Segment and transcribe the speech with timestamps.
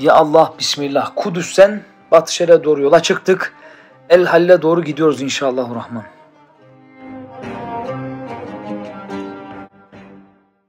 [0.00, 1.12] Ya Allah Bismillah.
[1.16, 3.54] Kudüs'ten Batı Şeria'ya doğru yola çıktık.
[4.08, 6.04] El Halil'e doğru gidiyoruz inşallahurrahman.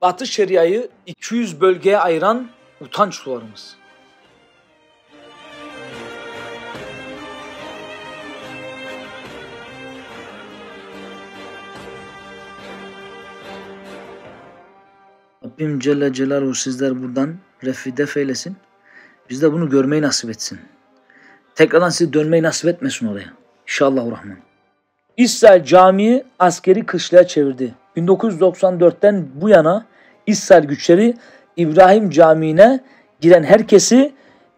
[0.01, 2.49] Batı Şeria'yı 200 bölgeye ayıran
[2.81, 3.75] utanç duvarımız.
[15.46, 18.58] Rabbim Celle Celaluhu sizler buradan refi def eylesin.
[19.30, 20.59] Biz de bunu görmeyi nasip etsin.
[21.55, 23.34] Tekrardan sizi dönmeyi nasip etmesin oraya.
[23.68, 24.38] İnşallah Rahman.
[25.18, 27.73] İsrail Camii askeri kışlaya çevirdi.
[27.98, 29.86] 1994'ten bu yana
[30.27, 31.18] İsrail güçleri
[31.58, 32.80] İbrahim Camii'ne
[33.22, 34.13] giren herkesi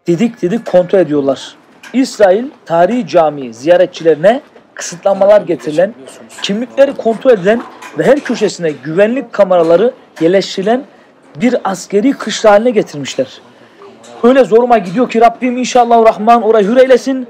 [0.06, 1.56] didik didik kontrol ediyorlar.
[1.92, 4.40] İsrail tarihi cami ziyaretçilerine
[4.74, 5.94] kısıtlamalar getirilen,
[6.42, 7.62] kimlikleri kontrol edilen
[7.98, 10.84] ve her köşesine güvenlik kameraları yerleştirilen
[11.40, 13.40] bir askeri kışla haline getirmişler.
[14.22, 17.26] Öyle zoruma gidiyor ki Rabbim inşallah Rahman orayı hür eylesin.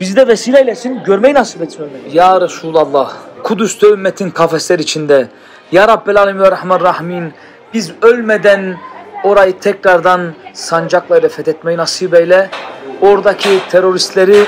[0.00, 1.00] Bizi de vesile eylesin.
[1.04, 2.16] Görmeyi nasip etsin ölmeyi.
[2.16, 3.12] Ya Resulallah.
[3.42, 5.28] Kudüs'te ümmetin kafesler içinde.
[5.72, 7.32] Ya Rabbel Alemin ve Rahman Rahmin.
[7.74, 8.76] Biz ölmeden
[9.24, 12.50] orayı tekrardan sancakla fethetmeyi nasip eyle.
[13.00, 14.44] Oradaki teröristleri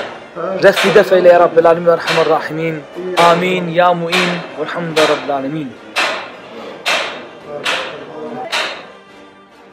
[0.63, 2.75] refi defeyle ya Rabbel Alemin ve Rahman Rahimin.
[3.31, 4.17] Amin ya muin.
[4.61, 5.69] Velhamdülillah Rabbil Alemin.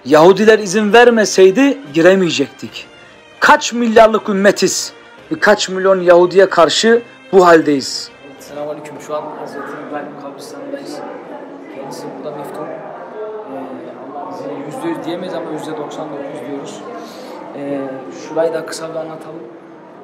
[0.05, 2.87] Yahudiler izin vermeseydi giremeyecektik.
[3.39, 4.93] Kaç milyarlık ümmetiz.
[5.31, 8.11] Birkaç milyon Yahudiye karşı bu haldeyiz.
[8.39, 9.01] Selamünaleyküm.
[9.01, 10.95] Şu an Hazreti İbrahim kabristanındayız.
[11.75, 12.65] Kendisi burada meftun.
[12.65, 12.69] Ee,
[14.13, 16.81] Allah'ın izniyle yüzde yüz diyemeyiz ama yüzde doksan dokuz diyoruz.
[17.55, 17.81] Ee,
[18.27, 19.43] şurayı da kısa bir anlatalım.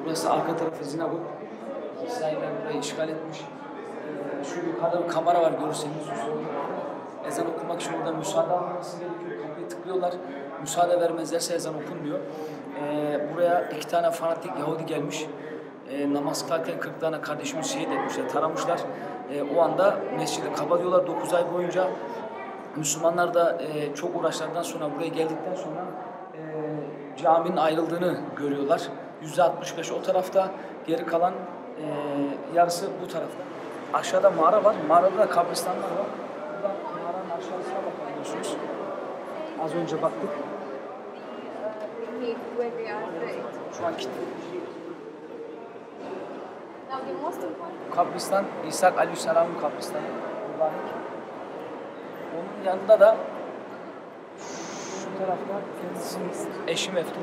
[0.04, 1.20] Burası arka tarafı Zinabuk.
[2.08, 3.38] İsrailler burayı işgal etmiş.
[3.40, 6.06] Ee, şu yukarıda bir kamera var görürseniz.
[7.28, 9.35] Ezan okumak için orada müsaade alması gerekiyor.
[9.86, 10.14] Tıklıyorlar.
[10.60, 12.18] Müsaade vermezlerse ezan okunmuyor.
[12.80, 15.26] Ee, buraya iki tane fanatik Yahudi gelmiş.
[15.90, 18.80] Ee, namaz kılarken 40 tane kardeşimiz şehit etmişler, taramışlar.
[19.32, 21.88] Ee, o anda mescidi kapatıyorlar 9 ay boyunca.
[22.76, 25.84] Müslümanlar da e, çok uğraşlardan sonra buraya geldikten sonra
[26.34, 26.40] e,
[27.22, 28.82] caminin ayrıldığını görüyorlar.
[29.24, 30.48] %65 o tarafta,
[30.86, 31.84] geri kalan e,
[32.54, 33.38] yarısı bu tarafta.
[33.94, 36.06] Aşağıda mağara var, mağarada da kabristanlar var.
[36.54, 38.56] Buradan mağaranın aşağısına bakabiliyorsunuz.
[39.66, 40.30] Az önce baktık.
[43.78, 44.20] Şu an kilitli.
[47.94, 50.02] Kabristan, İshak Aleyhisselam'ın kabristanı.
[50.54, 50.72] Mübarek.
[52.34, 53.16] Onun yanında da
[55.02, 56.30] şu tarafta kendisinin
[56.66, 57.22] eşi Meftun.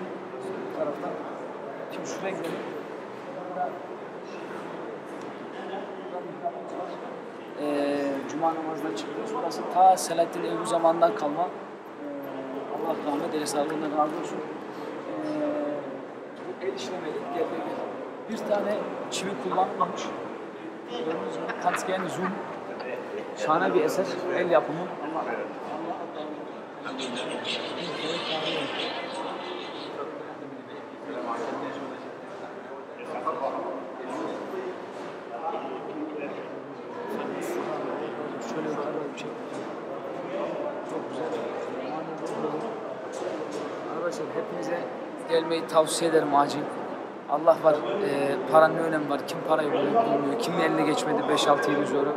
[0.73, 1.07] Bu tarafta.
[1.93, 2.59] Şimdi şuraya gidelim.
[7.61, 7.97] Ee,
[8.31, 9.31] Cuma namazına çıkıyoruz.
[9.35, 11.49] Burası ta Selahattin Eyyubi zamandan kalma.
[12.93, 13.57] Allah rahmet eylesin.
[13.57, 14.37] Allah ondan razı olsun.
[16.61, 17.19] Ee, el işlemeli.
[17.35, 17.45] Gel.
[18.29, 18.77] Bir tane
[19.11, 20.01] çivi kullanmamış.
[20.91, 22.29] Gördüğünüz gibi Katsken Zoom.
[23.37, 24.05] Şahane bir eser.
[24.35, 24.79] El yapımı.
[38.49, 39.29] Şöyle yukarıda bir şey.
[40.89, 41.27] Çok güzel.
[44.13, 44.77] Arkadaşlar hepinize
[45.29, 46.59] gelmeyi tavsiye ederim acil.
[47.29, 51.85] Allah var, e, paranın ne önemi var, kim parayı bulmuyor, kimin eline geçmedi 5-6 yıl
[51.85, 52.09] sonra.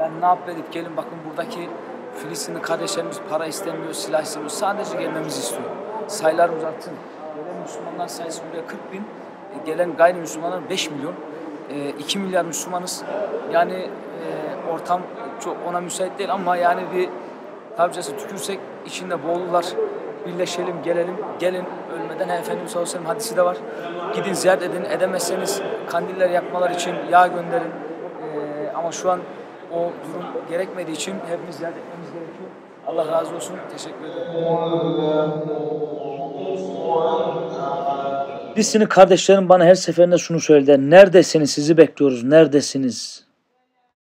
[0.00, 1.68] Yani ne yapıp gelin bakın buradaki
[2.14, 5.70] Filistinli kardeşlerimiz para istemiyor, silah istemiyor, sadece gelmemizi istiyor.
[6.06, 6.92] Sayılarımız artsın.
[7.36, 11.14] Gelen Müslümanlar sayısı buraya 40 bin, e, gelen gayrimüslimler 5 milyon.
[11.70, 13.04] E, 2 milyar Müslümanız.
[13.52, 15.00] Yani e, ortam
[15.40, 17.08] çok ona müsait değil ama yani bir
[17.76, 19.66] tabicası tükürsek içinde boğulurlar.
[20.26, 21.64] Birleşelim, gelelim, gelin
[21.94, 23.56] ölmeden Efendimiz sallallahu aleyhi ve sellem hadisi de var.
[24.14, 27.70] Gidin ziyaret edin, edemezseniz kandiller yakmalar için yağ gönderin.
[28.22, 29.20] Ee, ama şu an
[29.72, 32.50] o durum gerekmediği için hepimiz ziyaret etmemiz gerekiyor.
[32.86, 33.56] Allah razı olsun.
[33.72, 34.26] Teşekkür ederim.
[38.54, 40.78] Filistinli kardeşlerim bana her seferinde şunu söylediler.
[40.78, 41.50] Neredesiniz?
[41.50, 42.24] Sizi bekliyoruz.
[42.24, 43.25] Neredesiniz?